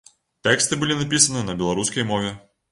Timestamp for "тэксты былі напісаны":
0.47-1.45